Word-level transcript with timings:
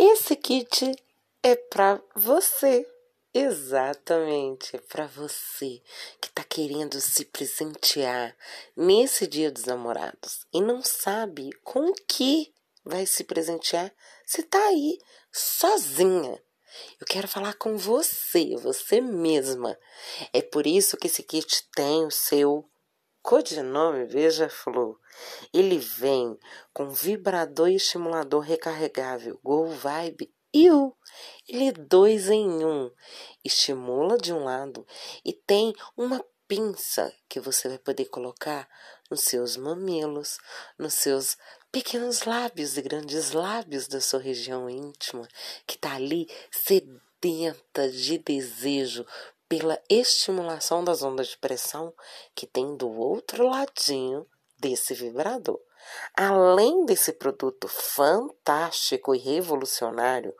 Esse 0.00 0.36
kit 0.36 0.94
é 1.42 1.56
para 1.56 2.00
você. 2.14 2.88
Exatamente, 3.34 4.78
para 4.88 5.08
você 5.08 5.82
que 6.20 6.28
está 6.28 6.44
querendo 6.44 7.00
se 7.00 7.24
presentear 7.24 8.36
nesse 8.76 9.26
Dia 9.26 9.50
dos 9.50 9.64
Namorados 9.64 10.46
e 10.54 10.60
não 10.60 10.84
sabe 10.84 11.50
com 11.64 11.92
que 12.06 12.54
vai 12.84 13.06
se 13.06 13.24
presentear, 13.24 13.92
você 14.24 14.40
está 14.40 14.64
aí 14.68 15.00
sozinha. 15.32 16.40
Eu 17.00 17.06
quero 17.08 17.26
falar 17.26 17.54
com 17.54 17.76
você, 17.76 18.54
você 18.54 19.00
mesma. 19.00 19.76
É 20.32 20.40
por 20.40 20.64
isso 20.64 20.96
que 20.96 21.08
esse 21.08 21.24
kit 21.24 21.68
tem 21.74 22.06
o 22.06 22.10
seu 22.12 22.64
codinome 23.28 24.06
Veja 24.06 24.48
Flow. 24.48 24.98
Ele 25.52 25.76
vem 25.76 26.38
com 26.72 26.88
vibrador 26.88 27.68
e 27.68 27.76
estimulador 27.76 28.40
recarregável 28.40 29.38
Go 29.44 29.66
Vibe 29.66 30.32
e 30.50 30.70
o 30.70 30.96
ele 31.46 31.68
é 31.68 31.72
dois 31.72 32.30
em 32.30 32.64
um. 32.64 32.90
Estimula 33.44 34.16
de 34.16 34.32
um 34.32 34.44
lado 34.44 34.86
e 35.22 35.34
tem 35.34 35.74
uma 35.94 36.24
pinça 36.46 37.12
que 37.28 37.38
você 37.38 37.68
vai 37.68 37.76
poder 37.76 38.06
colocar 38.06 38.66
nos 39.10 39.24
seus 39.24 39.58
mamilos, 39.58 40.38
nos 40.78 40.94
seus 40.94 41.36
pequenos 41.70 42.22
lábios 42.22 42.78
e 42.78 42.80
grandes 42.80 43.32
lábios 43.32 43.86
da 43.88 44.00
sua 44.00 44.20
região 44.20 44.70
íntima, 44.70 45.28
que 45.66 45.74
está 45.74 45.96
ali 45.96 46.26
sedenta 46.50 47.90
de 47.90 48.16
desejo 48.16 49.04
pela 49.48 49.80
estimulação 49.88 50.84
das 50.84 51.02
ondas 51.02 51.28
de 51.28 51.38
pressão 51.38 51.94
que 52.34 52.46
tem 52.46 52.76
do 52.76 52.90
outro 52.90 53.48
ladinho 53.48 54.26
desse 54.58 54.94
vibrador. 54.94 55.60
Além 56.14 56.84
desse 56.84 57.12
produto 57.12 57.66
fantástico 57.68 59.14
e 59.14 59.18
revolucionário, 59.18 60.34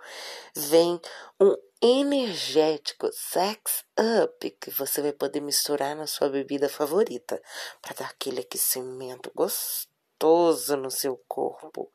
vem 0.55 1.01
um 1.41 1.57
energético 1.81 3.09
Sex 3.13 3.85
Up 3.99 4.51
que 4.61 4.71
você 4.71 5.01
vai 5.01 5.13
poder 5.13 5.41
misturar 5.41 5.95
na 5.95 6.07
sua 6.07 6.29
bebida 6.29 6.69
favorita 6.69 7.41
para 7.81 7.95
dar 7.95 8.11
aquele 8.11 8.41
aquecimento 8.41 9.31
gostoso 9.35 10.77
no 10.77 10.91
seu 10.91 11.17
corpo. 11.29 11.91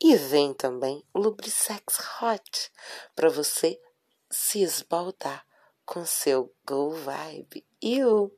E 0.00 0.14
vem 0.14 0.52
também 0.52 1.02
Lubrisex 1.14 1.98
Hot 2.20 2.72
para 3.16 3.30
você 3.30 3.80
se 4.30 4.62
esbaldar 4.62 5.44
com 5.84 6.04
seu 6.04 6.52
Go 6.66 6.90
Vibe. 6.90 7.64
E 7.80 8.04
o 8.04 8.30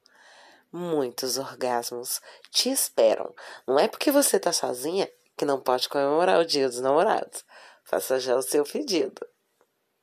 muitos 0.72 1.38
orgasmos 1.38 2.20
te 2.50 2.70
esperam. 2.70 3.34
Não 3.66 3.78
é 3.78 3.88
porque 3.88 4.10
você 4.10 4.38
tá 4.38 4.52
sozinha 4.52 5.10
que 5.36 5.44
não 5.44 5.60
pode 5.60 5.88
comemorar 5.88 6.40
o 6.40 6.44
Dia 6.44 6.68
dos 6.68 6.80
Namorados. 6.80 7.44
Faça 7.84 8.18
já 8.18 8.36
o 8.36 8.42
seu 8.42 8.64
pedido. 8.64 9.26